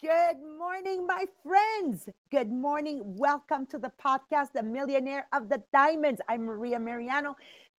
[0.00, 2.08] Good morning, my friends.
[2.30, 3.02] Good morning.
[3.18, 6.20] Welcome to the podcast, The Millionaire of the Diamonds.
[6.28, 7.34] I'm Maria Mariano.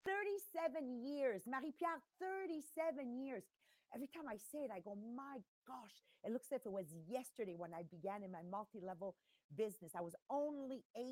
[0.06, 3.44] 37 years, Marie Pierre, 37 years.
[3.96, 7.56] Every time I say it, I go, my gosh, it looks like it was yesterday
[7.56, 9.16] when I began in my multi level
[9.56, 9.94] business.
[9.98, 11.08] I was only 18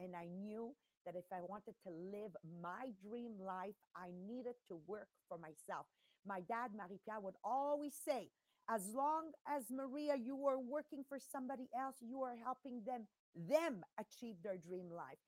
[0.00, 0.74] and I knew
[1.06, 5.86] that if I wanted to live my dream life, I needed to work for myself.
[6.26, 8.30] My dad, Marie Pierre, would always say,
[8.68, 13.84] as long as Maria, you are working for somebody else, you are helping them, them
[13.98, 15.18] achieve their dream life.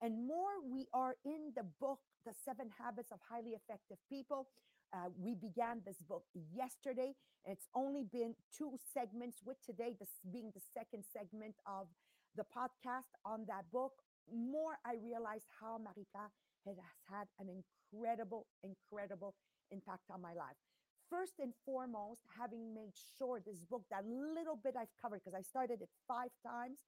[0.00, 4.48] And more we are in the book, The Seven Habits of Highly Effective People.
[4.92, 6.24] Uh, we began this book
[6.54, 7.12] yesterday.
[7.44, 11.88] And it's only been two segments, with today this being the second segment of
[12.36, 13.92] the podcast on that book.
[14.32, 16.28] More I realized how Marika
[16.66, 16.76] has
[17.08, 19.34] had an incredible, incredible
[19.70, 20.65] impact on my life
[21.10, 25.42] first and foremost, having made sure this book, that little bit I've covered, because I
[25.42, 26.78] started it five times,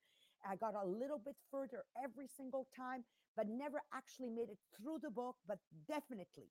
[0.47, 3.05] I got a little bit further every single time,
[3.37, 5.37] but never actually made it through the book.
[5.47, 6.51] But definitely,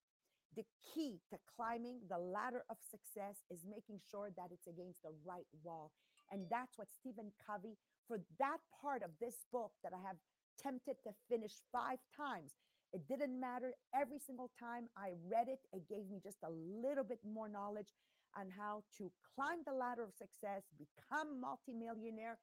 [0.56, 5.16] the key to climbing the ladder of success is making sure that it's against the
[5.26, 5.92] right wall.
[6.32, 10.18] And that's what Stephen Covey, for that part of this book that I have
[10.62, 12.52] tempted to finish five times,
[12.94, 13.74] it didn't matter.
[13.94, 17.90] Every single time I read it, it gave me just a little bit more knowledge
[18.38, 22.38] on how to climb the ladder of success, become multimillionaire,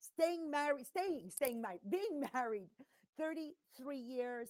[0.00, 2.68] staying married, staying, staying married, being married
[3.18, 4.48] 33 years,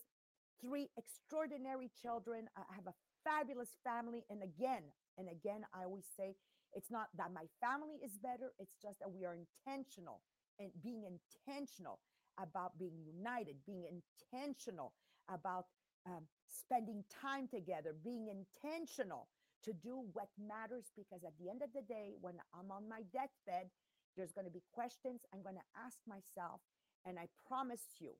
[0.61, 2.49] three extraordinary children.
[2.57, 4.25] I have a fabulous family.
[4.31, 4.83] And again,
[5.19, 6.35] and again, I always say
[6.75, 10.21] it's not that my family is better, it's just that we are intentional
[10.59, 11.99] and being intentional
[12.39, 14.93] about being united, being intentional
[15.33, 15.67] about
[16.07, 19.29] um, spending time together, being intentional
[19.65, 20.91] to do what matters.
[20.97, 23.71] Because at the end of the day, when I'm on my deathbed,
[24.17, 26.61] there's going to be questions I'm going to ask myself.
[27.07, 28.13] And I promise you,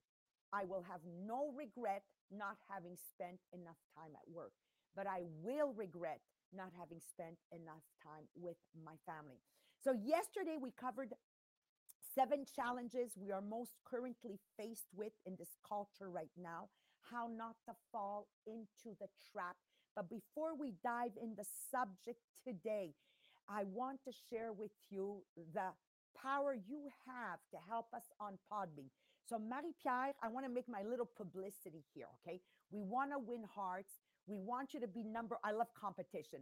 [0.53, 4.53] I will have no regret not having spent enough time at work,
[4.97, 6.21] but I will regret
[6.55, 9.39] not having spent enough time with my family.
[9.83, 11.15] So, yesterday we covered
[12.15, 16.69] seven challenges we are most currently faced with in this culture right now
[17.11, 19.57] how not to fall into the trap.
[19.95, 22.95] But before we dive in the subject today,
[23.49, 25.23] I want to share with you
[25.53, 25.71] the
[26.17, 28.91] power you have to help us on Podbean.
[29.29, 32.41] So, Marie Pierre, I want to make my little publicity here, okay?
[32.71, 33.95] We want to win hearts.
[34.27, 36.41] We want you to be number, I love competition,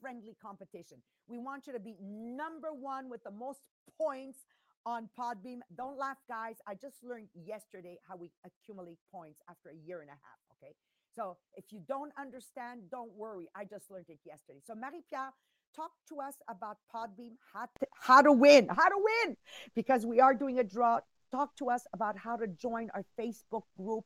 [0.00, 0.98] friendly competition.
[1.28, 3.60] We want you to be number one with the most
[3.96, 4.38] points
[4.88, 5.60] on Podbean.
[5.76, 6.56] Don't laugh, guys.
[6.66, 10.40] I just learned yesterday how we accumulate points after a year and a half.
[10.56, 10.72] Okay.
[11.14, 13.48] So if you don't understand, don't worry.
[13.54, 14.60] I just learned it yesterday.
[14.66, 15.30] So, Marie Pierre,
[15.76, 19.36] talk to us about Podbean, how to, how to win, how to win,
[19.74, 21.00] because we are doing a draw.
[21.30, 24.04] Talk to us about how to join our Facebook group,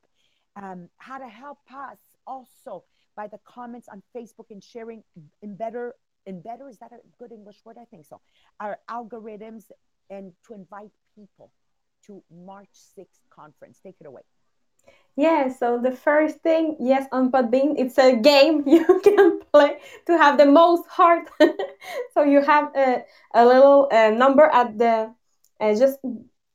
[0.57, 2.83] um, how to help us also
[3.15, 5.05] by the comments on Facebook and sharing
[5.43, 5.95] in better
[6.25, 8.21] in better is that a good english word i think so
[8.61, 9.65] our algorithms
[10.13, 11.51] and to invite people
[12.07, 12.69] to March
[12.99, 13.81] 6th conference.
[13.83, 14.23] Take it away.
[15.17, 20.19] Yeah, so the first thing, yes, on Podbean, it's a game you can play to
[20.19, 21.31] have the most heart.
[22.15, 25.15] so you have a, a little uh, number at the
[25.61, 25.99] uh, just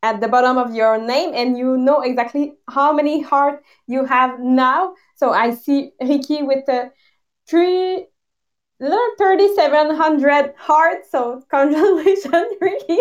[0.04, 4.40] at the bottom of your name, and you know exactly how many heart you have
[4.40, 4.94] now.
[5.16, 6.92] So I see Ricky with the
[7.48, 8.08] three
[8.80, 13.00] 3700 hearts so congratulations ricky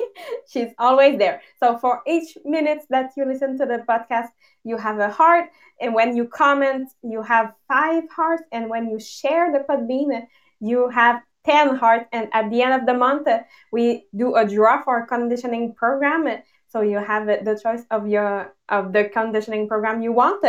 [0.49, 1.43] she's always there.
[1.61, 4.29] So for each minute that you listen to the podcast
[4.65, 5.51] you have a heart
[5.81, 10.27] and when you comment you have five hearts and when you share the podbean
[10.61, 12.07] you have 10 hearts.
[12.13, 13.29] And at the end of the month
[13.73, 16.43] we do a draw for a conditioning program.
[16.69, 20.45] So you have the choice of your of the conditioning program you want.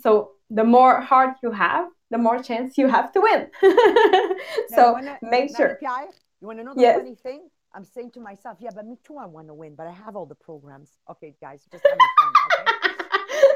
[0.00, 3.48] So the more heart you have the more chance you have to win.
[4.68, 5.78] so wanna, make sure.
[5.80, 6.98] you want to know the yes.
[6.98, 7.48] funny thing?
[7.74, 10.16] I'm saying to myself, yeah, but me too, I want to win, but I have
[10.16, 10.90] all the programs.
[11.10, 11.98] Okay, guys, just fun.
[12.46, 13.52] Okay.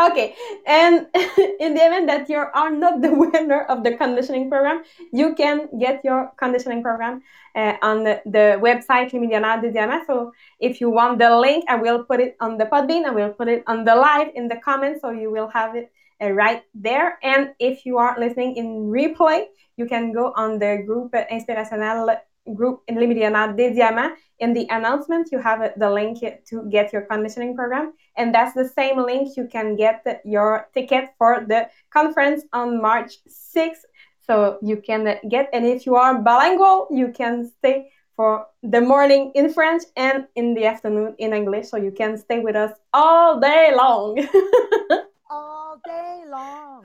[0.10, 0.34] okay,
[0.66, 1.06] and
[1.60, 4.82] in the event that you are not the winner of the conditioning program,
[5.12, 7.22] you can get your conditioning program
[7.54, 10.06] uh, on the, the website Millionnaires des Diamants.
[10.08, 13.04] So if you want the link, I will put it on the Podbean.
[13.04, 15.92] I will put it on the live in the comments, so you will have it
[16.22, 17.18] uh, right there.
[17.22, 22.18] And if you are listening in replay, you can go on the group uh, Inspirationnel
[22.54, 24.16] group in Les Millionnaires des Diamants.
[24.40, 27.92] In the announcement, you have uh, the link uh, to get your conditioning program.
[28.16, 33.18] And that's the same link you can get your ticket for the conference on March
[33.28, 33.84] 6th.
[34.26, 39.32] So you can get, and if you are bilingual, you can stay for the morning
[39.34, 41.68] in French and in the afternoon in English.
[41.68, 44.26] So you can stay with us all day long.
[45.30, 46.84] all day long.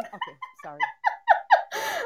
[0.00, 0.80] Okay, sorry.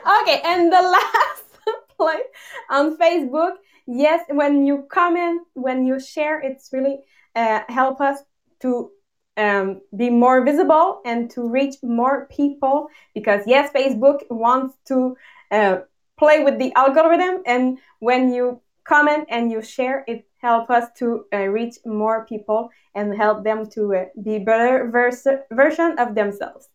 [0.23, 1.45] okay, and the last
[1.97, 2.31] place
[2.71, 3.55] on Facebook.
[3.87, 7.01] Yes, when you comment, when you share, it's really
[7.35, 8.21] uh, help us
[8.61, 8.91] to
[9.37, 15.17] um, be more visible and to reach more people because yes facebook wants to
[15.51, 15.79] uh,
[16.19, 21.27] play with the algorithm and when you comment and you share it help us to
[21.33, 26.69] uh, reach more people and help them to uh, be better vers- version of themselves.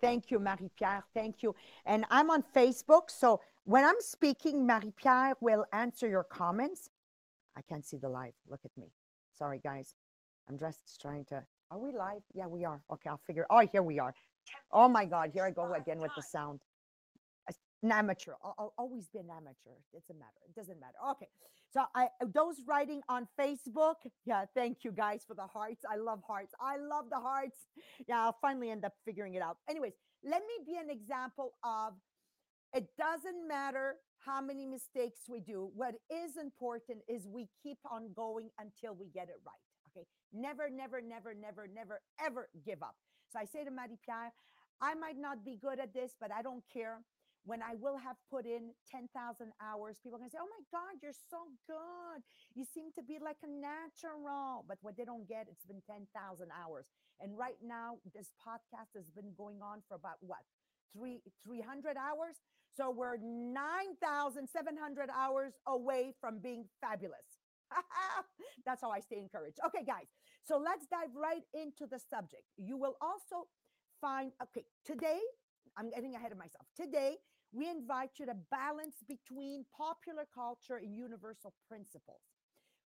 [0.00, 1.04] Thank you marie-pierre.
[1.12, 1.54] Thank you.
[1.84, 6.90] And i'm on facebook so when i'm speaking marie-pierre will answer your comments.
[7.56, 8.34] I can't see the live.
[8.48, 8.92] Look at me.
[9.36, 9.94] Sorry guys.
[10.48, 12.22] I'm just trying to are we live?
[12.32, 12.80] Yeah we are.
[12.92, 14.14] Okay i'll figure oh here we are.
[14.70, 16.60] Oh my god here i go again with the sound
[17.82, 18.32] an amateur.
[18.42, 19.76] I'll, always be an amateur.
[19.92, 20.40] It doesn't matter.
[20.48, 20.96] It doesn't matter.
[21.12, 21.28] Okay.
[21.70, 25.84] So I those writing on Facebook, yeah, thank you guys for the hearts.
[25.90, 26.54] I love hearts.
[26.60, 27.56] I love the hearts.
[28.08, 29.58] Yeah, I'll finally end up figuring it out.
[29.68, 29.92] Anyways,
[30.24, 31.92] let me be an example of
[32.72, 35.70] it doesn't matter how many mistakes we do.
[35.74, 39.96] What is important is we keep on going until we get it right.
[39.96, 40.06] Okay.
[40.32, 42.96] Never, never, never, never, never, ever give up.
[43.32, 44.32] So I say to Marie Pierre,
[44.80, 46.98] I might not be good at this, but I don't care
[47.48, 49.08] when I will have put in 10,000
[49.56, 52.20] hours, people can say, Oh my God, you're so good.
[52.52, 54.68] You seem to be like a natural.
[54.68, 56.12] But what they don't get, it's been 10,000
[56.52, 56.84] hours.
[57.24, 60.44] And right now, this podcast has been going on for about what?
[60.92, 62.36] Three, 300 hours.
[62.76, 67.40] So we're 9,700 hours away from being fabulous.
[68.66, 69.58] That's how I stay encouraged.
[69.66, 70.12] Okay, guys.
[70.44, 72.44] So let's dive right into the subject.
[72.58, 73.48] You will also
[74.00, 75.20] find, okay, today,
[75.76, 76.66] I'm getting ahead of myself.
[76.76, 77.16] Today,
[77.52, 82.20] we invite you to balance between popular culture and universal principles.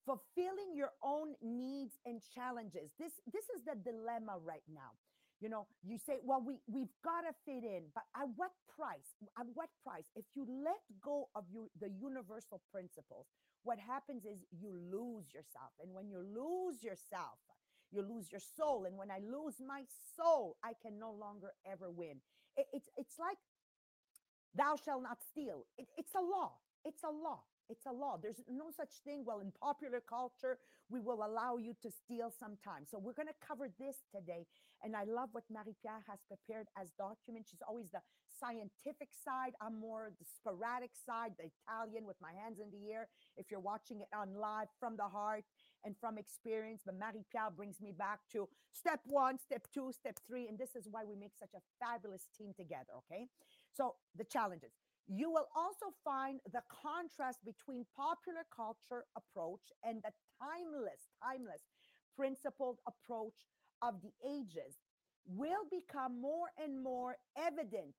[0.06, 2.92] Fulfilling your own needs and challenges.
[3.00, 4.98] This this is the dilemma right now.
[5.40, 9.14] You know you say well we we've got to fit in but at what price
[9.40, 10.10] at what price?
[10.16, 13.28] If you let go of you the universal principles
[13.64, 15.70] what happens is you lose yourself.
[15.82, 17.38] And when you lose yourself
[17.92, 18.86] you lose your soul.
[18.86, 19.84] And when i lose my
[20.18, 22.22] soul i can no longer ever win.
[22.58, 23.38] It, it's it's like
[24.56, 25.66] thou shalt not steal.
[25.78, 26.54] It, it's a law.
[26.84, 27.42] It's a law.
[27.70, 28.18] It's a law.
[28.22, 29.24] There's no such thing.
[29.26, 30.58] Well, in popular culture,
[30.90, 32.92] we will allow you to steal sometimes.
[32.92, 34.46] So we're going to cover this today.
[34.84, 37.50] And I love what Marie-Pierre has prepared as documents.
[37.50, 39.54] She's always the scientific side.
[39.62, 43.08] I'm more the sporadic side, the Italian with my hands in the air.
[43.38, 45.46] If you're watching it on live from the heart
[45.86, 50.50] and from experience, but Marie-Pierre brings me back to step one, step two, step three.
[50.50, 53.00] And this is why we make such a fabulous team together.
[53.08, 53.30] Okay.
[53.74, 54.72] So the challenges.
[55.08, 61.62] You will also find the contrast between popular culture approach and the timeless, timeless,
[62.16, 63.36] principled approach
[63.82, 64.78] of the ages
[65.26, 67.96] will become more and more evident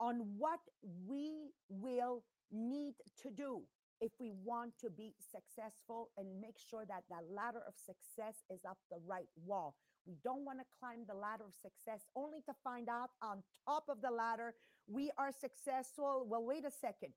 [0.00, 0.60] on what
[1.06, 3.62] we will need to do
[4.00, 8.60] if we want to be successful and make sure that that ladder of success is
[8.68, 9.74] up the right wall.
[10.06, 13.84] We don't want to climb the ladder of success only to find out on top
[13.88, 14.54] of the ladder
[14.86, 16.26] we are successful.
[16.28, 17.12] Well, wait a second.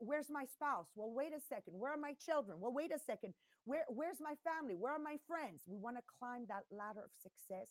[0.00, 0.86] Where's my spouse?
[0.96, 1.74] Well, wait a second.
[1.78, 2.58] Where are my children?
[2.58, 3.34] Well, wait a second.
[3.64, 4.74] Where, where's my family?
[4.74, 5.62] Where are my friends?
[5.66, 7.68] We want to climb that ladder of success,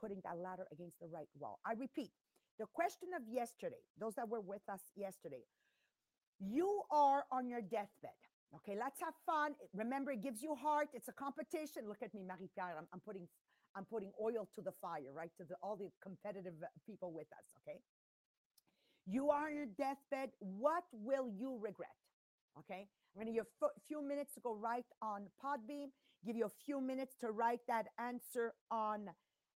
[0.00, 1.60] putting that ladder against the right wall.
[1.66, 2.10] I repeat,
[2.58, 5.44] the question of yesterday, those that were with us yesterday,
[6.40, 8.16] you are on your deathbed.
[8.54, 9.52] Okay, let's have fun.
[9.74, 10.88] Remember, it gives you heart.
[10.94, 11.84] It's a competition.
[11.86, 12.76] Look at me, Marie Pierre.
[12.78, 13.28] I'm, I'm, putting
[13.74, 15.30] I'm putting oil to the fire, right?
[15.36, 16.54] To the, all the competitive
[16.86, 17.44] people with us.
[17.60, 17.80] Okay.
[19.06, 20.30] You are on your deathbed.
[20.40, 21.94] What will you regret?
[22.58, 22.88] Okay.
[23.16, 25.88] I'm going to give you a few minutes to go write on Podbean,
[26.26, 29.08] give you a few minutes to write that answer on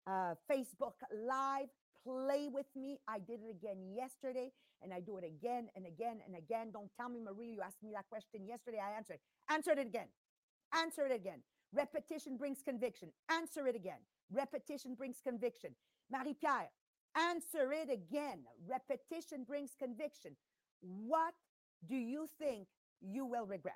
[0.06, 1.68] uh, Facebook Live.
[2.04, 3.00] Play with me.
[3.08, 4.52] I did it again yesterday
[4.82, 6.70] and I do it again and again and again.
[6.72, 8.78] Don't tell me, Marie, you asked me that question yesterday.
[8.78, 9.18] I answered.
[9.50, 10.06] Answered it again.
[10.74, 11.40] Answer it again.
[11.74, 13.10] Repetition brings conviction.
[13.30, 13.98] Answer it again.
[14.32, 15.70] Repetition brings conviction.
[16.10, 16.70] Marie Pierre,
[17.16, 18.40] Answer it again.
[18.66, 20.36] Repetition brings conviction.
[20.80, 21.34] What
[21.88, 22.66] do you think
[23.00, 23.74] you will regret?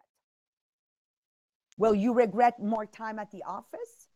[1.79, 4.09] Will you regret more time at the office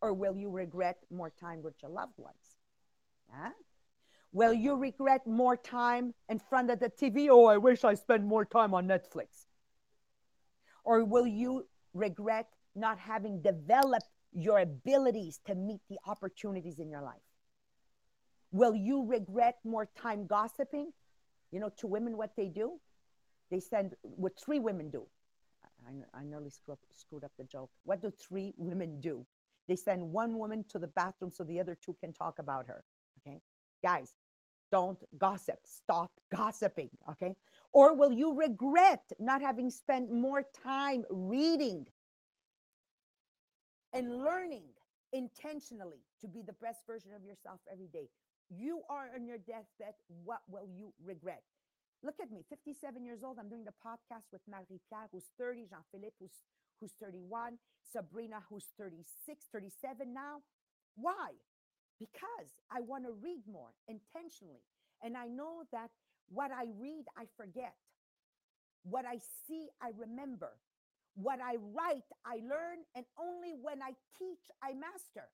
[0.00, 2.56] or will you regret more time with your loved ones?
[3.30, 3.50] Huh?
[4.32, 7.28] Will you regret more time in front of the TV?
[7.30, 9.46] Oh, I wish I spent more time on Netflix.
[10.84, 17.02] Or will you regret not having developed your abilities to meet the opportunities in your
[17.02, 17.20] life?
[18.52, 20.92] Will you regret more time gossiping?
[21.52, 22.80] You know, to women, what they do?
[23.50, 25.06] They send what three women do.
[25.86, 27.70] I, I nearly up, screwed up the joke.
[27.84, 29.26] What do three women do?
[29.68, 32.84] They send one woman to the bathroom so the other two can talk about her.
[33.20, 33.40] Okay.
[33.82, 34.14] Guys,
[34.70, 35.58] don't gossip.
[35.64, 36.90] Stop gossiping.
[37.10, 37.34] Okay.
[37.72, 41.86] Or will you regret not having spent more time reading
[43.92, 44.64] and learning
[45.12, 48.08] intentionally to be the best version of yourself every day?
[48.50, 49.94] You are on your deathbed.
[50.24, 51.42] What will you regret?
[52.02, 53.38] Look at me, 57 years old.
[53.38, 56.42] I'm doing the podcast with Marie Pierre, who's 30, Jean Philippe, who's,
[56.80, 57.58] who's 31,
[57.92, 60.42] Sabrina, who's 36, 37 now.
[60.96, 61.30] Why?
[61.98, 64.64] Because I want to read more intentionally.
[65.02, 65.90] And I know that
[66.28, 67.74] what I read, I forget.
[68.82, 70.56] What I see, I remember.
[71.14, 72.82] What I write, I learn.
[72.96, 75.28] And only when I teach, I master.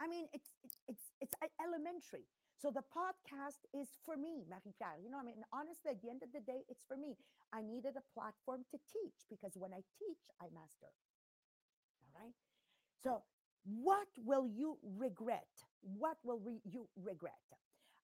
[0.00, 0.50] I mean, it's,
[0.88, 2.24] it's, it's uh, elementary.
[2.58, 4.98] So the podcast is for me, Marie Pierre.
[5.00, 7.16] You know, I mean, honestly, at the end of the day, it's for me.
[7.52, 10.92] I needed a platform to teach because when I teach, I master.
[12.02, 12.34] All right.
[13.02, 13.22] So,
[13.64, 15.48] what will you regret?
[15.82, 17.44] What will re- you regret?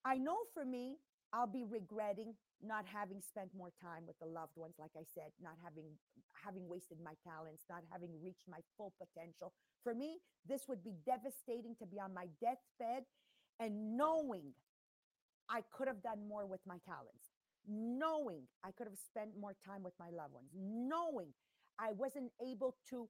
[0.04, 0.96] I know for me,
[1.32, 5.30] I'll be regretting not having spent more time with the loved ones like i said
[5.42, 5.84] not having
[6.44, 9.52] having wasted my talents not having reached my full potential
[9.84, 13.04] for me this would be devastating to be on my deathbed
[13.60, 14.52] and knowing
[15.48, 17.30] I could have done more with my talents,
[17.68, 21.28] knowing I could have spent more time with my loved ones, knowing
[21.78, 23.08] I wasn't able to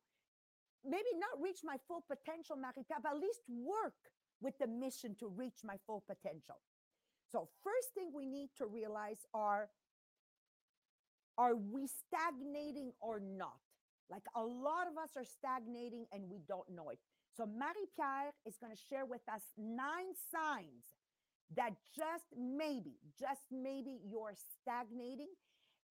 [0.84, 3.94] maybe not reach my full potential, Marika, but at least work
[4.40, 6.56] with the mission to reach my full potential.
[7.32, 9.68] So, first thing we need to realize are
[11.38, 13.58] are we stagnating or not?
[14.10, 16.98] Like a lot of us are stagnating and we don't know it.
[17.36, 20.96] So Marie Pierre is going to share with us nine signs
[21.56, 25.28] that just maybe, just maybe you're stagnating.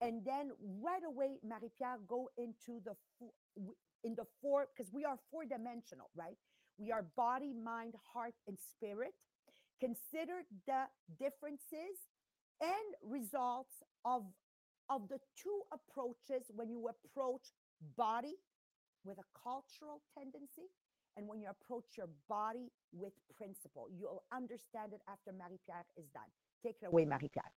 [0.02, 0.52] And then
[0.82, 2.94] right away, Marie Pierre, go into the
[4.04, 6.38] in the four because we are four dimensional, right?
[6.78, 9.14] We are body, mind, heart, and spirit.
[9.80, 10.86] Consider the
[11.20, 11.98] differences
[12.62, 14.24] and results of
[14.90, 17.42] of the two approaches when you approach
[17.98, 18.36] body
[19.04, 20.70] with a cultural tendency
[21.18, 23.88] and when you approach your body with principle.
[23.98, 26.30] You'll understand it after Marie Pierre is done.
[26.64, 27.52] Take it away, Marie Pierre.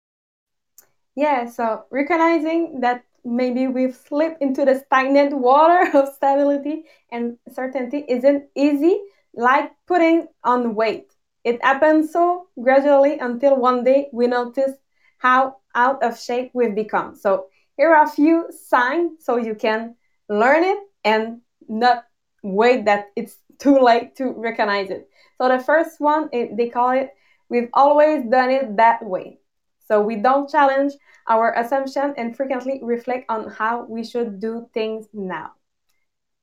[1.16, 8.04] Yeah, so recognizing that maybe we've slipped into the stagnant water of stability and certainty
[8.08, 9.00] isn't easy,
[9.34, 11.12] like putting on weight.
[11.44, 14.72] It happens so gradually until one day we notice
[15.18, 17.14] how out of shape we've become.
[17.14, 19.94] So, here are a few signs so you can
[20.28, 22.04] learn it and not
[22.42, 25.08] wait that it's too late to recognize it.
[25.40, 27.10] So the first one, it, they call it,
[27.48, 29.38] we've always done it that way.
[29.86, 30.92] So we don't challenge
[31.28, 35.52] our assumption and frequently reflect on how we should do things now.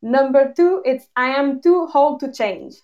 [0.02, 2.76] Number two, it's I am too old to change.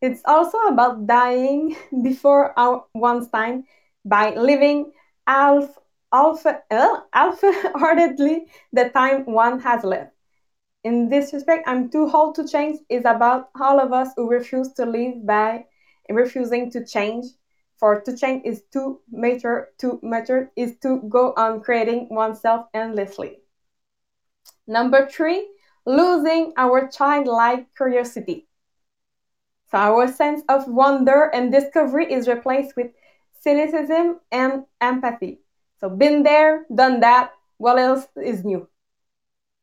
[0.00, 3.64] It's also about dying before our one's time
[4.04, 4.92] by living
[5.26, 5.68] half,
[6.12, 10.12] half, uh, half-heartedly the time one has left.
[10.84, 14.72] In this respect, I'm too old to change is about all of us who refuse
[14.74, 15.66] to live by
[16.08, 17.26] refusing to change.
[17.76, 23.40] For to change is to mature, to mature is to go on creating oneself endlessly.
[24.66, 25.48] Number three,
[25.86, 28.47] losing our childlike curiosity.
[29.70, 32.88] So our sense of wonder and discovery is replaced with
[33.40, 35.40] cynicism and empathy.
[35.80, 38.68] So been there, done that, what else is new?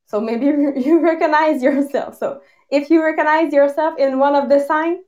[0.05, 0.45] So maybe
[0.85, 2.17] you recognize yourself.
[2.17, 4.99] So if you recognize yourself in one of the sign,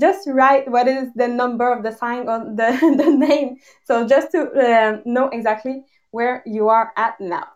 [0.00, 3.56] just write what is the number of the sign on the, the name.
[3.84, 7.48] So just to uh, know exactly where you are at now.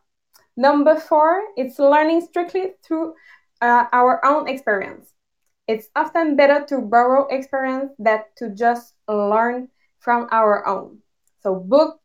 [0.56, 3.14] Number four, it's learning strictly through
[3.60, 5.12] uh, our own experience.
[5.66, 9.68] It's often better to borrow experience than to just learn
[9.98, 10.98] from our own.
[11.42, 12.00] So book,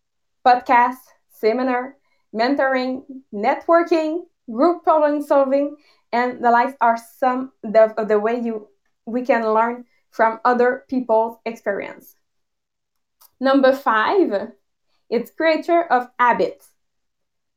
[0.45, 0.97] podcast,
[1.29, 1.95] seminar,
[2.33, 3.03] mentoring,
[3.33, 5.75] networking, group problem solving,
[6.11, 8.67] and the likes are some of the way you
[9.05, 12.15] we can learn from other people's experience.
[13.39, 14.51] Number five,
[15.09, 16.71] it's creature of habits.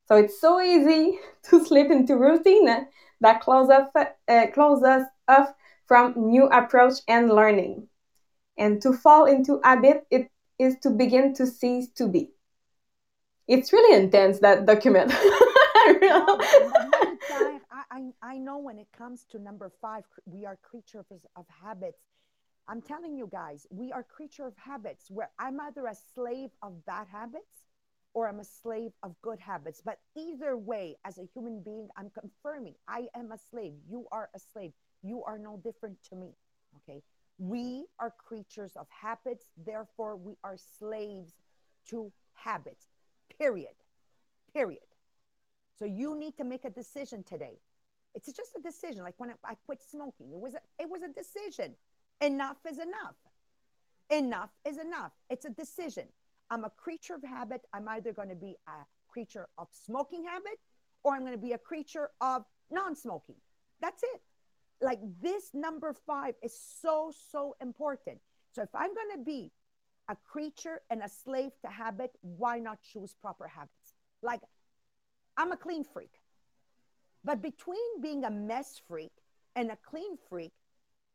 [0.06, 1.18] So it's so easy
[1.50, 2.87] to slip into routine
[3.20, 5.54] that close, up, uh, close us off
[5.87, 7.88] from new approach and learning.
[8.57, 12.31] And to fall into habit, it is to begin to cease to be.
[13.47, 15.12] It's really intense, that document.
[17.35, 17.61] I,
[17.91, 21.99] I, I know when it comes to number five, we are creatures of habits.
[22.67, 26.87] I'm telling you guys, we are creature of habits where I'm either a slave of
[26.87, 27.64] bad habits
[28.14, 29.83] or I'm a slave of good habits.
[29.85, 33.75] But either way, as a human being, I'm confirming I am a slave.
[33.91, 34.73] You are a slave.
[35.04, 36.30] You are no different to me.
[36.78, 37.02] Okay.
[37.38, 39.46] We are creatures of habits.
[39.64, 41.34] Therefore, we are slaves
[41.90, 42.87] to habits.
[43.38, 43.75] Period.
[44.52, 44.80] Period.
[45.78, 47.58] So you need to make a decision today.
[48.14, 49.02] It's just a decision.
[49.02, 51.75] Like when I quit smoking, it was a, it was a decision.
[52.20, 53.16] Enough is enough.
[54.11, 55.12] Enough is enough.
[55.28, 56.04] It's a decision.
[56.50, 57.62] I'm a creature of habit.
[57.73, 60.58] I'm either going to be a creature of smoking habit
[61.02, 63.37] or I'm going to be a creature of non smoking.
[63.80, 64.23] That's it.
[64.85, 68.19] Like this number five is so, so important.
[68.53, 69.50] So if I'm going to be
[70.11, 73.95] a creature and a slave to habit, why not choose proper habits?
[74.23, 74.43] Like
[75.38, 76.21] I'm a clean freak.
[77.25, 79.12] But between being a mess freak
[79.57, 80.53] and a clean freak,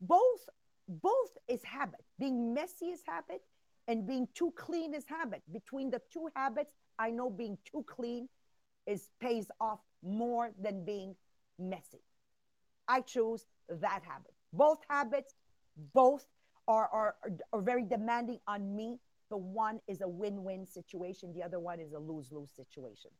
[0.01, 0.49] both
[0.87, 2.03] both is habit.
[2.17, 3.43] Being messy is habit
[3.87, 5.43] and being too clean is habit.
[5.53, 8.29] Between the two habits, I know being too clean
[8.87, 11.15] is pays off more than being
[11.59, 12.01] messy.
[12.87, 14.33] I choose that habit.
[14.53, 15.35] Both habits,
[15.93, 16.25] both
[16.67, 17.15] are, are,
[17.53, 18.99] are very demanding on me.
[19.29, 21.33] The one is a win-win situation.
[21.33, 23.11] The other one is a lose-lose situation.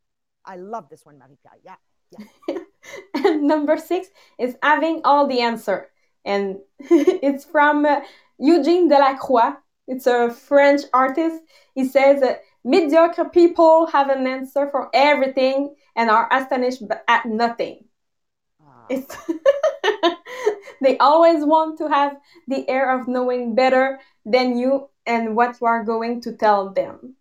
[0.44, 1.52] I love this one, Marika.
[1.64, 1.76] Yeah.
[2.48, 2.58] yeah.
[3.14, 5.90] and number six is having all the answer.
[6.24, 8.00] And it's from uh,
[8.38, 9.56] Eugene Delacroix.
[9.86, 11.42] It's a French artist.
[11.74, 17.84] He says that mediocre people have an answer for everything and are astonished at nothing.
[18.90, 19.16] It's
[20.80, 22.16] they always want to have
[22.48, 27.16] the air of knowing better than you and what you are going to tell them.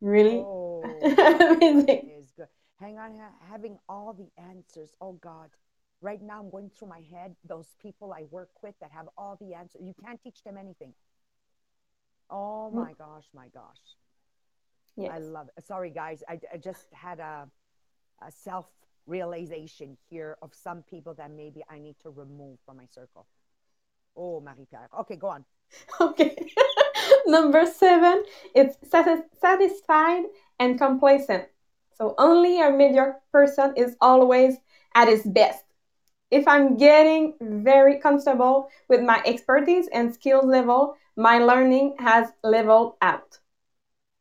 [0.00, 0.38] Really?
[0.38, 2.10] Oh, Amazing.
[2.18, 2.48] Is good.
[2.78, 4.90] Hang on, having all the answers.
[5.00, 5.50] Oh God.
[6.02, 9.36] Right now, I'm going through my head those people I work with that have all
[9.38, 9.82] the answers.
[9.84, 10.94] You can't teach them anything.
[12.30, 12.82] Oh mm.
[12.82, 13.76] my gosh, my gosh.
[14.96, 15.10] Yes.
[15.12, 15.66] I love it.
[15.66, 16.22] Sorry, guys.
[16.28, 17.48] I, I just had a,
[18.26, 18.66] a self
[19.10, 23.26] realization here of some people that maybe I need to remove from my circle.
[24.16, 24.88] Oh, Marie Pierre.
[25.00, 25.44] Okay, go on.
[26.00, 26.34] Okay.
[27.26, 28.76] Number seven, it's
[29.40, 30.24] satisfied
[30.58, 31.44] and complacent.
[31.96, 34.56] So only a mediocre person is always
[34.94, 35.64] at his best.
[36.30, 42.94] If I'm getting very comfortable with my expertise and skill level, my learning has leveled
[43.02, 43.39] out.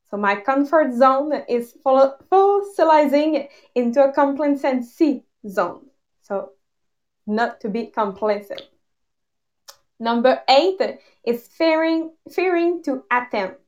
[0.10, 5.86] So my comfort zone is fossilizing into a complacency zone.
[6.22, 6.54] So
[7.28, 8.64] not to be complacent.
[10.00, 10.82] Number eight
[11.24, 13.62] is fearing, fearing to attempt.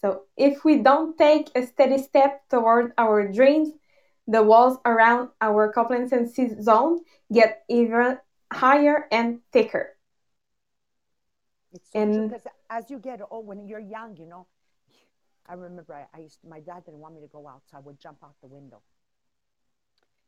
[0.00, 3.70] So if we don't take a steady step toward our dreams,
[4.26, 7.00] the walls around our complacency zone
[7.32, 8.18] get even
[8.52, 9.96] higher and thicker.
[11.72, 14.46] It's so and, because as you get old, when you're young, you know,
[15.48, 17.80] I remember I, I used my dad didn't want me to go out, so I
[17.80, 18.82] would jump out the window.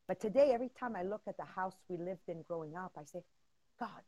[0.06, 3.04] But today, every time I look at the house we lived in growing up, I
[3.04, 3.22] say,
[3.80, 4.02] God,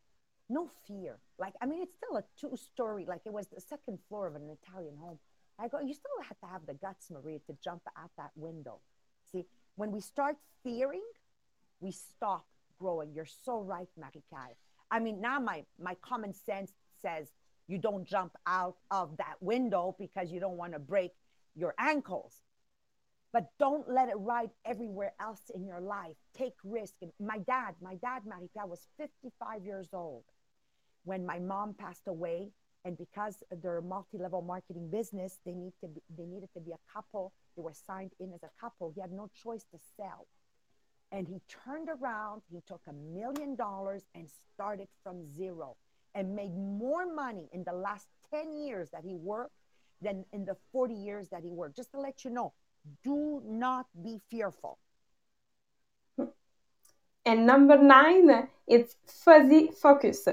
[0.49, 1.19] no fear.
[1.39, 4.35] Like, I mean, it's still a two story, like it was the second floor of
[4.35, 5.19] an Italian home.
[5.59, 8.81] I go, you still have to have the guts, Maria, to jump out that window.
[9.33, 11.03] See, when we start fearing,
[11.81, 12.47] we stop
[12.79, 13.13] growing.
[13.15, 14.55] You're so right, Marikai.
[14.91, 17.29] I mean, now my, my common sense says
[17.69, 21.13] you don't jump out of that window because you don't want to break
[21.55, 22.43] your ankles.
[23.33, 26.17] But don't let it ride everywhere else in your life.
[26.37, 26.95] Take risk.
[27.21, 30.25] My dad, my dad, Marika, was 55 years old
[31.05, 32.51] when my mom passed away.
[32.85, 36.71] And because they're a multi-level marketing business, they need to be, they needed to be
[36.71, 37.33] a couple.
[37.57, 38.93] They were signed in as a couple.
[38.95, 40.29] He had no choice to sell.
[41.11, 45.77] And he turned around, he took a million dollars and started from zero
[46.17, 49.53] and made more money in the last 10 years that he worked
[50.01, 51.77] than in the 40 years that he worked.
[51.77, 52.55] Just to let you know,
[53.05, 54.79] do not be fearful.
[57.27, 60.27] And number nine, it's fuzzy focus.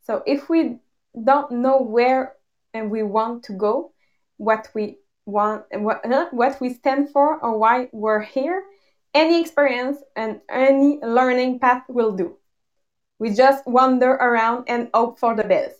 [0.00, 0.78] So if we
[1.24, 2.34] don't know where
[2.72, 3.92] and we want to go,
[4.38, 8.64] what we want, what, what we stand for, or why we're here,
[9.12, 12.37] any experience and any learning path will do.
[13.18, 15.76] We just wander around and hope for the best.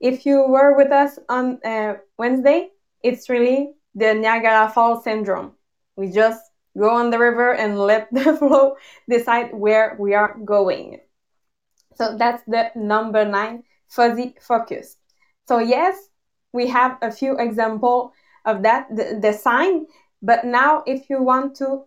[0.00, 2.70] If you were with us on uh, Wednesday,
[3.02, 5.52] it's really the Niagara Falls syndrome.
[5.96, 6.40] We just
[6.76, 8.76] go on the river and let the flow
[9.08, 11.00] decide where we are going.
[11.96, 14.96] So that's the number nine, fuzzy focus.
[15.46, 16.08] So yes,
[16.52, 18.12] we have a few example
[18.44, 19.86] of that, the, the sign,
[20.22, 21.84] but now if you want to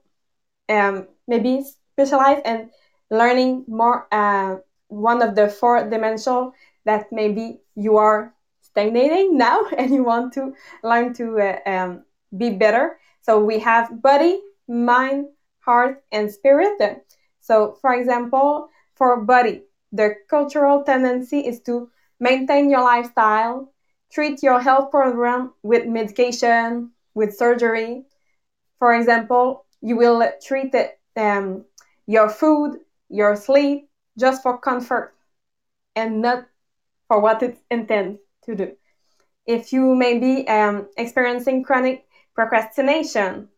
[0.70, 2.70] um, maybe specialize and
[3.10, 6.54] learning more uh, one of the four dimensional
[6.86, 12.04] that maybe you are stagnating now and you want to learn to uh, um,
[12.38, 12.98] be better.
[13.22, 15.28] So we have body, mind,
[15.60, 17.04] heart, and spirit.
[17.42, 23.72] So, for example, for body, the cultural tendency is to maintain your lifestyle,
[24.12, 28.06] treat your health program with medication, with surgery.
[28.80, 30.74] For example, you will treat
[31.16, 31.66] um,
[32.06, 35.14] your food, your sleep, just for comfort
[35.96, 36.48] and not
[37.08, 38.76] for what it intends to do.
[39.46, 43.50] If you may be um, experiencing chronic procrastination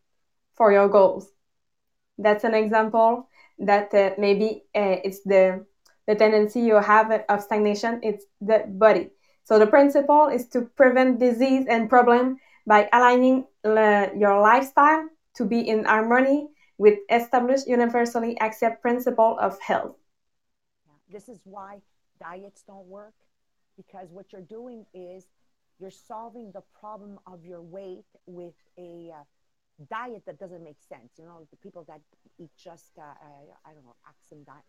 [0.55, 1.31] for your goals,
[2.17, 3.27] that's an example
[3.59, 5.65] that uh, maybe uh, it's the
[6.07, 9.09] the tendency you have of stagnation it's the body
[9.43, 15.45] so the principle is to prevent disease and problem by aligning uh, your lifestyle to
[15.45, 19.95] be in harmony with established universally accepted principle of health
[21.11, 21.79] this is why
[22.19, 23.13] diets don't work
[23.75, 25.25] because what you're doing is
[25.79, 29.23] you're solving the problem of your weight with a uh,
[29.89, 31.11] diet that doesn't make sense.
[31.17, 32.01] You know, the people that
[32.39, 34.63] eat just, uh, uh, I don't know, Atkins diet,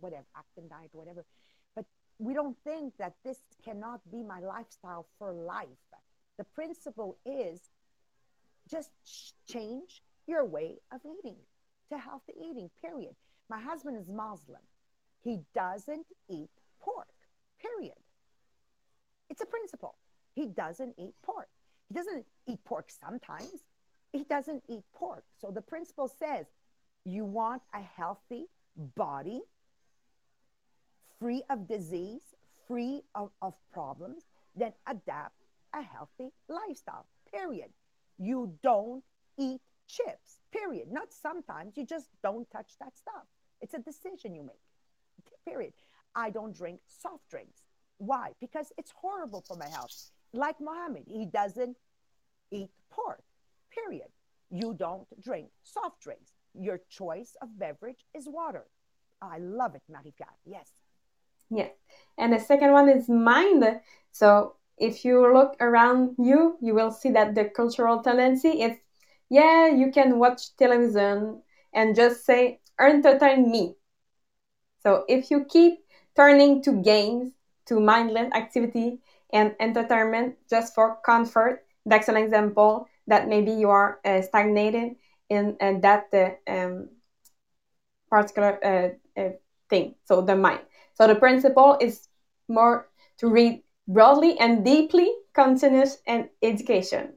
[0.00, 1.24] whatever, Atkins diet, whatever.
[1.74, 1.84] But
[2.18, 5.68] we don't think that this cannot be my lifestyle for life.
[6.38, 7.60] The principle is
[8.70, 8.90] just
[9.46, 11.36] change your way of eating
[11.90, 13.14] to healthy eating, period.
[13.48, 14.60] My husband is Muslim.
[15.26, 17.08] He doesn't eat pork,
[17.60, 17.98] period.
[19.28, 19.96] It's a principle.
[20.34, 21.48] He doesn't eat pork.
[21.88, 23.64] He doesn't eat pork sometimes
[24.16, 25.24] he doesn't eat pork.
[25.40, 26.46] So the principle says
[27.04, 28.46] you want a healthy
[28.96, 29.42] body,
[31.18, 32.22] free of disease,
[32.66, 34.22] free of, of problems,
[34.54, 35.34] then adapt
[35.74, 37.70] a healthy lifestyle, period.
[38.18, 39.04] You don't
[39.38, 40.90] eat chips, period.
[40.90, 43.26] Not sometimes, you just don't touch that stuff.
[43.60, 44.56] It's a decision you make,
[45.46, 45.72] period.
[46.14, 47.62] I don't drink soft drinks.
[47.98, 48.32] Why?
[48.40, 50.10] Because it's horrible for my health.
[50.32, 51.76] Like Mohammed, he doesn't
[52.50, 53.22] eat pork
[53.72, 54.08] period.
[54.50, 56.32] You don't drink soft drinks.
[56.54, 58.64] Your choice of beverage is water.
[59.20, 60.28] I love it, Marika.
[60.44, 60.70] Yes.
[61.50, 61.70] Yes.
[62.18, 63.80] And the second one is mind.
[64.12, 68.76] So if you look around you, you will see that the cultural tendency is,
[69.28, 73.74] yeah, you can watch television and just say, entertain me.
[74.86, 75.84] So if you keep
[76.16, 77.32] turning to games,
[77.66, 79.00] to mindless activity
[79.32, 84.96] and entertainment just for comfort, that's an example that maybe you are uh, stagnated
[85.28, 86.88] in uh, that uh, um,
[88.10, 89.30] particular uh, uh,
[89.68, 89.94] thing.
[90.04, 90.60] So the mind.
[90.94, 92.08] So the principle is
[92.48, 97.14] more to read broadly and deeply, continuous and education.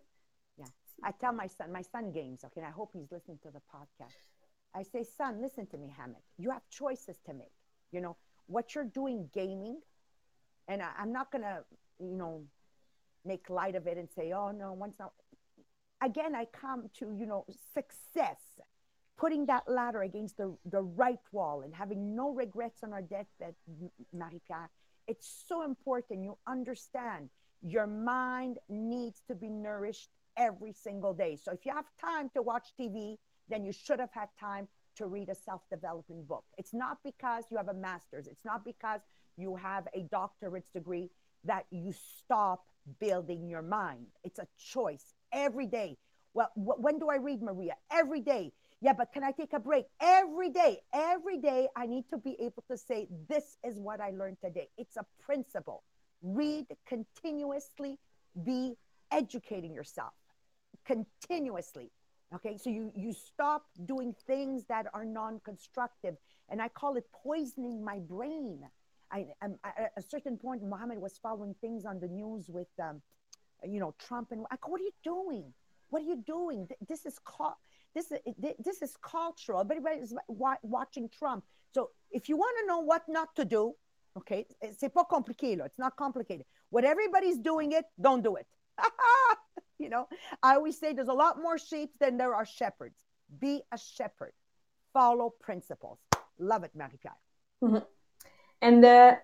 [0.58, 0.67] Yeah,
[1.03, 2.43] I tell my son, my son games.
[2.45, 4.17] Okay, I hope he's listening to the podcast.
[4.73, 6.23] I say, son, listen to me, Hamid.
[6.38, 7.59] You have choices to make.
[7.91, 9.80] You know what you're doing, gaming,
[10.67, 11.62] and I, I'm not gonna,
[11.99, 12.43] you know,
[13.25, 14.95] make light of it and say, oh no, once
[16.02, 18.39] again, I come to, you know, success,
[19.17, 23.56] putting that ladder against the, the right wall and having no regrets on our deathbed,
[24.13, 24.69] Marie-Pierre.
[25.08, 27.30] It's so important you understand
[27.62, 31.36] your mind needs to be nourished every single day.
[31.36, 33.17] So if you have time to watch TV,
[33.49, 34.67] then you should have had time
[34.99, 36.45] to read a self-developing book.
[36.57, 38.27] It's not because you have a master's.
[38.27, 39.01] It's not because
[39.38, 41.09] you have a doctorate's degree
[41.45, 42.65] that you stop
[42.99, 44.07] building your mind.
[44.23, 45.97] It's a choice every day.
[46.33, 47.75] Well, wh- when do I read, Maria?
[47.91, 48.53] Every day.
[48.81, 49.85] Yeah, but can I take a break?
[50.01, 50.79] Every day.
[50.93, 54.69] Every day, I need to be able to say, This is what I learned today.
[54.77, 55.83] It's a principle.
[56.21, 57.97] Read continuously,
[58.45, 58.75] be
[59.12, 60.13] educating yourself
[60.85, 61.91] continuously.
[62.35, 66.15] Okay, so you, you stop doing things that are non constructive.
[66.49, 68.61] And I call it poisoning my brain.
[69.11, 73.01] I, am at a certain point, Mohammed was following things on the news with um,
[73.67, 75.45] you know, Trump and like, what are you doing?
[75.89, 76.67] What are you doing?
[76.87, 77.55] This is called
[77.95, 78.19] this is
[78.59, 79.59] this is cultural.
[79.59, 81.43] Everybody is watching Trump.
[81.73, 83.73] So if you want to know what not to do,
[84.17, 84.45] okay.
[84.61, 86.45] It's not complicated.
[86.69, 88.45] What everybody's doing it, don't do it.
[89.83, 90.07] you know,
[90.43, 92.99] I always say there's a lot more sheep than there are shepherds.
[93.39, 94.33] Be a shepherd.
[94.93, 95.99] Follow principles.
[96.37, 97.15] Love it, Marie-Pierre.
[97.63, 97.85] Mm-hmm.
[98.61, 99.19] And the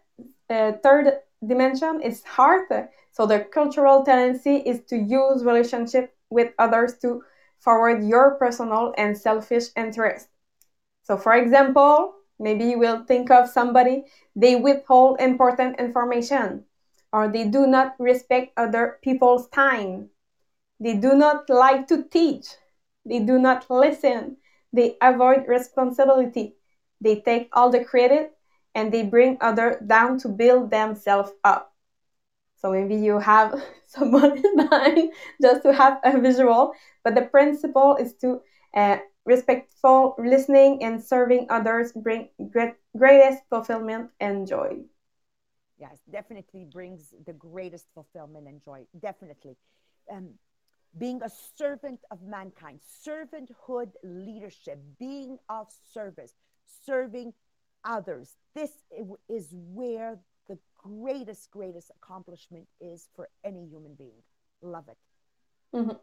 [0.49, 2.71] uh, third dimension is heart.
[3.11, 7.23] So the cultural tendency is to use relationship with others to
[7.59, 10.27] forward your personal and selfish interest.
[11.03, 16.65] So for example, maybe you will think of somebody, they withhold important information
[17.13, 20.09] or they do not respect other people's time.
[20.79, 22.47] They do not like to teach.
[23.05, 24.37] They do not listen.
[24.73, 26.55] They avoid responsibility.
[27.01, 28.37] They take all the credit
[28.73, 31.73] and they bring others down to build themselves up.
[32.57, 37.95] So maybe you have someone in mind just to have a visual, but the principle
[37.95, 38.41] is to
[38.73, 44.83] uh, respectful listening and serving others bring great, greatest fulfillment and joy.
[45.77, 48.85] Yes, definitely brings the greatest fulfillment and joy.
[48.99, 49.57] Definitely.
[50.09, 50.35] Um,
[50.97, 56.33] being a servant of mankind, servanthood leadership, being of service,
[56.85, 57.33] serving
[57.83, 58.35] others.
[58.53, 58.71] This
[59.29, 64.23] is where the greatest, greatest accomplishment is for any human being.
[64.61, 64.97] Love it.
[65.75, 65.97] Mm-hmm.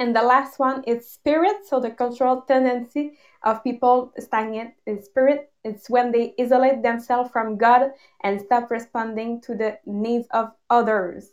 [0.00, 1.66] And the last one is spirit.
[1.66, 5.50] So the cultural tendency of people stagnate in spirit.
[5.64, 7.90] It's when they isolate themselves from God
[8.22, 11.30] and stop responding to the needs of others.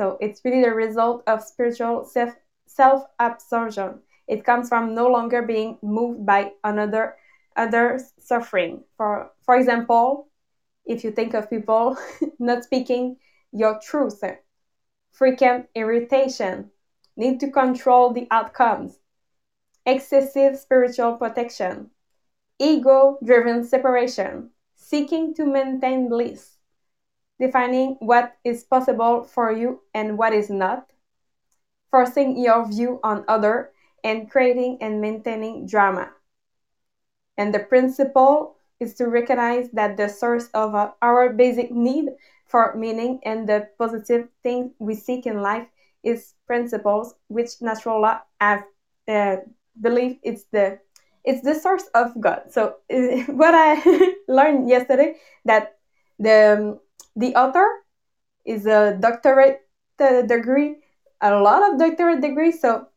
[0.00, 2.34] So it's really the result of spiritual self
[2.64, 4.00] self absorption.
[4.26, 7.16] It comes from no longer being moved by another
[7.54, 8.84] other's suffering.
[8.96, 10.30] For for example,
[10.86, 11.98] if you think of people
[12.38, 13.18] not speaking
[13.52, 14.24] your truth,
[15.12, 16.70] frequent irritation,
[17.14, 19.00] need to control the outcomes,
[19.84, 21.90] excessive spiritual protection,
[22.58, 26.56] ego driven separation, seeking to maintain bliss,
[27.40, 30.92] defining what is possible for you and what is not,
[31.90, 33.72] forcing your view on other,
[34.04, 36.10] and creating and maintaining drama.
[37.36, 42.10] And the principle is to recognize that the source of our basic need
[42.46, 45.66] for meaning and the positive things we seek in life
[46.02, 48.64] is principles which natural law have
[49.08, 49.36] uh,
[49.80, 50.78] believe it's the
[51.24, 52.42] it's the source of God.
[52.50, 55.76] So what I learned yesterday that
[56.18, 56.80] the um,
[57.16, 57.66] the author
[58.44, 59.62] is a doctorate
[60.00, 60.76] uh, degree,
[61.20, 62.60] a lot of doctorate degrees.
[62.60, 62.88] So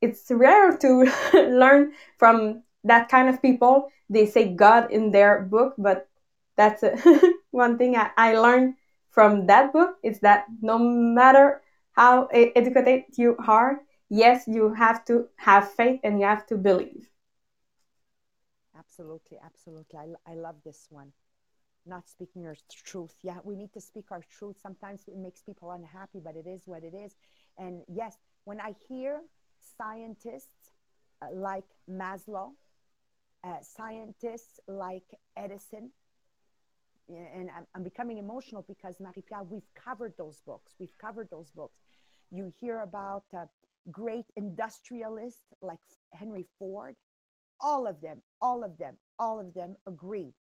[0.00, 3.90] it's rare to learn from that kind of people.
[4.08, 6.08] They say God in their book, but
[6.56, 6.84] that's
[7.50, 8.74] one thing I, I learned
[9.10, 15.28] from that book is that no matter how educated you are, yes, you have to
[15.36, 17.10] have faith and you have to believe.
[18.76, 19.98] Absolutely, absolutely.
[19.98, 21.12] I, I love this one.
[21.86, 23.14] Not speaking your truth.
[23.22, 24.56] Yeah, we need to speak our truth.
[24.62, 27.14] Sometimes it makes people unhappy, but it is what it is.
[27.58, 29.22] And yes, when I hear
[29.78, 30.72] scientists
[31.22, 32.50] uh, like Maslow,
[33.42, 35.04] uh, scientists like
[35.36, 35.90] Edison,
[37.08, 40.74] and I'm, I'm becoming emotional because Marie Pierre, we've covered those books.
[40.78, 41.80] We've covered those books.
[42.30, 43.46] You hear about uh,
[43.90, 45.78] great industrialists like
[46.12, 46.94] Henry Ford.
[47.60, 50.34] All of them, all of them, all of them agree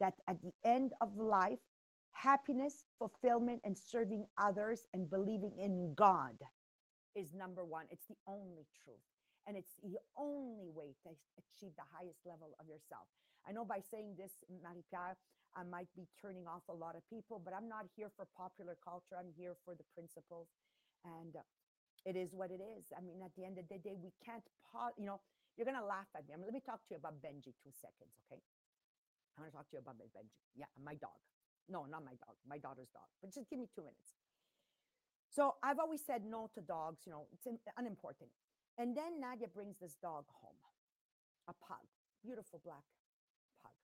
[0.00, 1.58] that at the end of life,
[2.12, 6.36] happiness, fulfillment, and serving others and believing in God
[7.14, 7.86] is number one.
[7.90, 9.00] It's the only truth.
[9.46, 13.06] And it's the only way to achieve the highest level of yourself.
[13.48, 14.32] I know by saying this,
[14.90, 15.16] Pierre,
[15.54, 18.76] I might be turning off a lot of people, but I'm not here for popular
[18.82, 19.16] culture.
[19.18, 20.48] I'm here for the principles.
[21.04, 21.36] And
[22.04, 22.92] it is what it is.
[22.96, 25.20] I mean, at the end of the day, we can't, pause, you know,
[25.56, 26.34] you're going to laugh at me.
[26.34, 28.42] I mean, let me talk to you about Benji two seconds, okay?
[29.36, 30.24] I'm going to talk to you about Benji.
[30.56, 31.20] Yeah, my dog.
[31.68, 33.10] No, not my dog, my daughter's dog.
[33.20, 34.16] But just give me two minutes.
[35.28, 37.44] So I've always said no to dogs, you know, it's
[37.76, 38.30] unimportant.
[38.78, 40.56] And then Nadia brings this dog home,
[41.48, 41.84] a pug,
[42.24, 42.84] beautiful black
[43.60, 43.76] pug.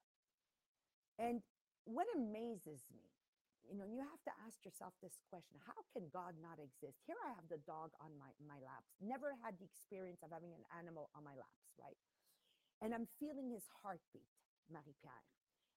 [1.18, 1.44] And
[1.84, 3.04] what amazes me,
[3.68, 7.04] you know, you have to ask yourself this question how can God not exist?
[7.04, 10.54] Here I have the dog on my, my laps, never had the experience of having
[10.56, 11.98] an animal on my laps, right?
[12.80, 14.28] And I'm feeling his heartbeat,
[14.72, 15.24] Marie Pierre.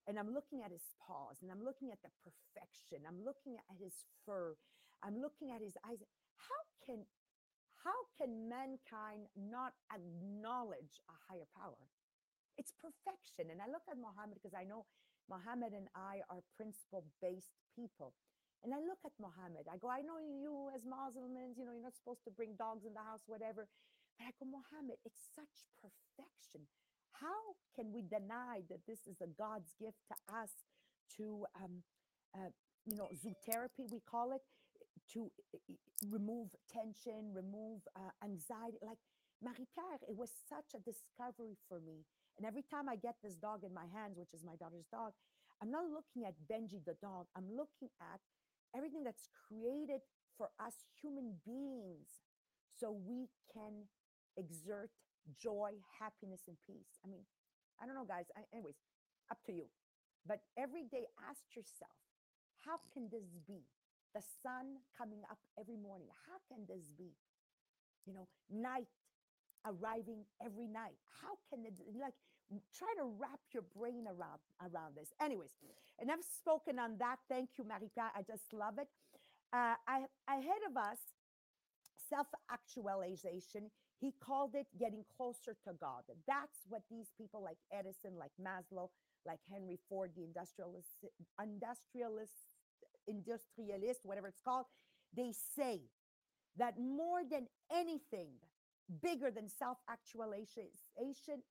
[0.08, 3.03] And I'm looking at his paws and I'm looking at the perfection.
[3.03, 4.55] I'm looking at his fur.
[5.01, 5.99] I'm looking at his eyes.
[6.38, 7.05] How can
[7.86, 11.77] how can mankind not acknowledge a higher power?
[12.58, 13.53] It's perfection.
[13.53, 14.89] And I look at Muhammad because I know
[15.29, 18.13] Muhammad and I are principle based people.
[18.65, 19.69] And I look at Muhammad.
[19.69, 22.81] I go, I know you as Muslims, you know, you're not supposed to bring dogs
[22.81, 23.69] in the house, whatever.
[24.17, 26.65] But I go, Muhammad, it's such perfection.
[27.21, 30.51] How can we deny that this is a God's gift to us
[31.17, 31.84] to, um,
[32.36, 32.49] uh,
[32.86, 34.41] you know, zootherapy, we call it,
[35.13, 35.32] to
[36.10, 38.78] remove tension, remove uh, anxiety?
[38.82, 38.99] Like
[39.41, 42.06] Marie Pierre, it was such a discovery for me
[42.38, 45.13] and every time I get this dog in my hands, which is my daughter's dog,
[45.62, 47.28] I'm not looking at Benji the dog.
[47.36, 48.19] I'm looking at
[48.75, 50.01] everything that's created
[50.38, 52.19] for us human beings
[52.75, 53.88] so we can
[54.36, 54.91] exert
[55.39, 56.99] joy, happiness, and peace.
[57.05, 57.25] I mean,
[57.81, 58.25] I don't know, guys.
[58.38, 58.77] I, anyways,
[59.31, 59.65] up to you.
[60.27, 61.97] But every day, ask yourself,
[62.65, 63.63] how can this be?
[64.15, 66.07] The sun coming up every morning.
[66.27, 67.13] How can this be?
[68.05, 68.88] You know, night
[69.65, 70.97] arriving every night.
[71.21, 72.13] How can it like
[72.77, 75.09] try to wrap your brain around around this?
[75.21, 75.51] Anyways,
[75.99, 77.17] and I've spoken on that.
[77.29, 78.11] Thank you, Marika.
[78.15, 78.88] I just love it.
[79.53, 80.99] uh, I, ahead of us,
[82.09, 86.03] self actualization, he called it getting closer to God.
[86.27, 88.89] That's what these people like Edison, like Maslow,
[89.25, 90.88] like Henry Ford, the industrialist,
[91.41, 92.34] industrialist,
[93.08, 94.65] industrialist, whatever it's called,
[95.15, 95.81] they say
[96.58, 98.31] that more than anything,
[99.01, 100.67] bigger than self actualization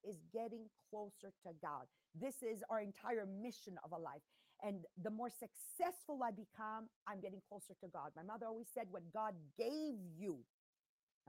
[0.05, 1.87] is getting closer to God.
[2.15, 4.23] This is our entire mission of a life.
[4.63, 8.13] And the more successful I become, I'm getting closer to God.
[8.17, 10.39] My mother always said, What God gave you,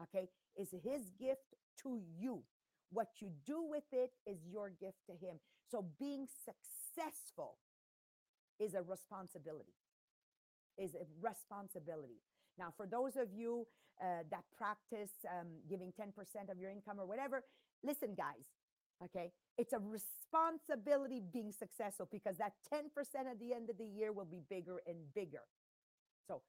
[0.02, 2.44] okay, is his gift to you.
[2.92, 5.40] What you do with it is your gift to him.
[5.70, 7.58] So being successful
[8.60, 9.74] is a responsibility,
[10.78, 12.22] is a responsibility.
[12.58, 13.68] Now, for those of you
[14.02, 17.44] uh, that practice um, giving 10% of your income or whatever,
[17.84, 18.46] listen, guys,
[19.04, 19.32] okay?
[19.58, 22.84] It's a responsibility being successful because that 10%
[23.30, 25.44] at the end of the year will be bigger and bigger.
[26.28, 26.42] So,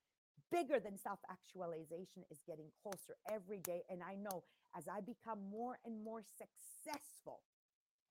[0.51, 3.83] bigger than self actualization is getting closer every day.
[3.91, 4.45] And I know
[4.77, 7.41] as I become more and more successful,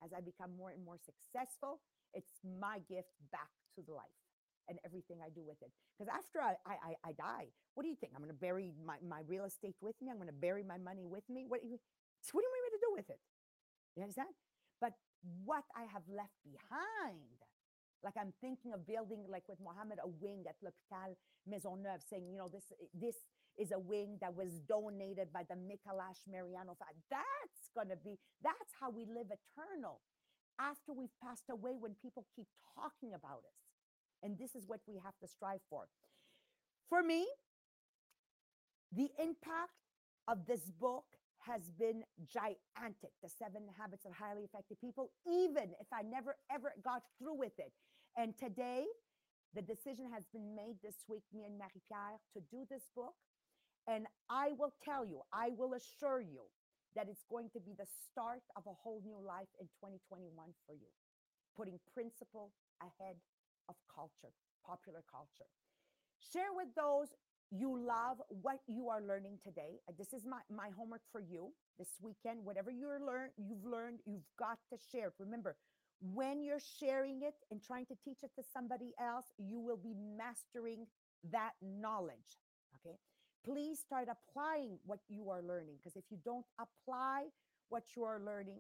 [0.04, 1.80] as I become more and more successful,
[2.14, 4.20] it's my gift back to the life
[4.68, 5.70] and everything I do with it.
[5.94, 8.14] Because after I, I, I die, what do you think?
[8.16, 10.10] I'm going to bury my, my real estate with me.
[10.10, 11.46] I'm going to bury my money with me.
[11.48, 13.22] What, what do you want me to do with it?
[13.96, 14.34] You understand?
[14.82, 14.98] But
[15.46, 17.45] what I have left behind,
[18.06, 21.18] like I'm thinking of building, like with Mohammed, a wing at L'Hôpital
[21.50, 23.18] Maisonneuve, saying, you know, this this
[23.58, 26.78] is a wing that was donated by the Mikalash Mariano.
[27.10, 30.02] That's to be, that's how we live eternal
[30.60, 33.60] after we've passed away when people keep talking about us.
[34.24, 35.88] And this is what we have to strive for.
[36.90, 37.28] For me,
[38.92, 39.76] the impact
[40.28, 41.06] of this book
[41.46, 43.14] has been gigantic.
[43.22, 47.58] The seven habits of highly effective people, even if I never ever got through with
[47.58, 47.72] it.
[48.18, 48.86] And today,
[49.54, 53.16] the decision has been made this week, me and Marie Pierre, to do this book.
[53.88, 56.50] And I will tell you, I will assure you
[56.96, 60.32] that it's going to be the start of a whole new life in 2021
[60.66, 60.90] for you,
[61.56, 63.16] putting principle ahead
[63.70, 64.34] of culture,
[64.66, 65.48] popular culture.
[66.20, 67.14] Share with those
[67.52, 69.80] you love what you are learning today.
[69.88, 72.44] Uh, this is my, my homework for you this weekend.
[72.44, 75.14] Whatever you're learn, you've learned, you've got to share it.
[75.20, 75.56] Remember,
[76.02, 79.94] when you're sharing it and trying to teach it to somebody else, you will be
[80.18, 80.88] mastering
[81.32, 82.40] that knowledge.
[82.86, 82.98] Okay.
[83.46, 87.26] Please start applying what you are learning because if you don't apply
[87.70, 88.60] what you are learning,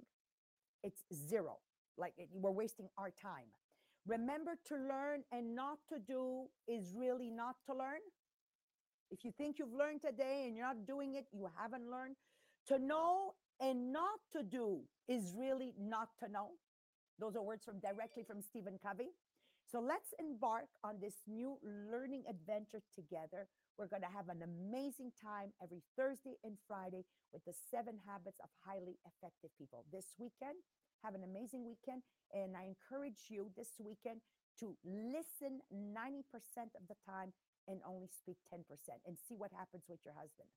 [0.84, 1.58] it's zero.
[1.98, 3.48] Like it, we're wasting our time.
[4.08, 8.00] Remember to learn and not to do is really not to learn.
[9.12, 12.16] If you think you've learned today and you're not doing it, you haven't learned.
[12.68, 16.50] To know and not to do is really not to know.
[17.20, 19.10] Those are words from directly from Stephen Covey.
[19.72, 23.48] So let's embark on this new learning adventure together.
[23.78, 28.38] We're going to have an amazing time every Thursday and Friday with the seven habits
[28.44, 29.86] of highly effective people.
[29.92, 30.62] This weekend,
[31.04, 32.02] have an amazing weekend.
[32.34, 34.22] And I encourage you this weekend
[34.60, 36.24] to listen 90%
[36.74, 37.34] of the time
[37.68, 38.62] and only speak 10%
[39.06, 40.50] and see what happens with your husband.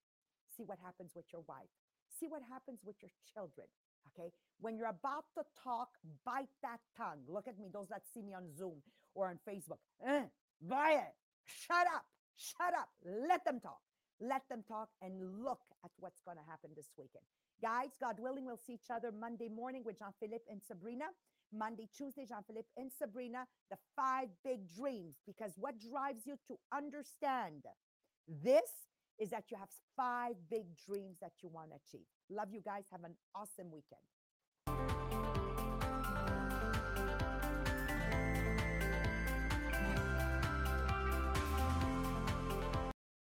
[0.56, 1.70] See what happens with your wife.
[2.18, 3.68] See what happens with your children.
[4.12, 4.32] Okay.
[4.60, 5.90] When you're about to talk,
[6.24, 7.22] bite that tongue.
[7.28, 8.82] Look at me, those that see me on Zoom
[9.14, 9.78] or on Facebook.
[10.06, 10.24] Eh,
[10.62, 11.14] buy it.
[11.44, 12.04] Shut up.
[12.36, 12.88] Shut up.
[13.04, 13.80] Let them talk.
[14.20, 17.22] Let them talk and look at what's going to happen this weekend.
[17.62, 21.06] Guys, God willing, we'll see each other Monday morning with Jean Philippe and Sabrina.
[21.52, 25.16] Monday, Tuesday, Jean Philippe and Sabrina, the five big dreams.
[25.26, 27.64] Because what drives you to understand
[28.26, 28.70] this
[29.18, 32.06] is that you have five big dreams that you want to achieve.
[32.30, 32.84] Love you guys.
[32.92, 34.00] Have an awesome weekend.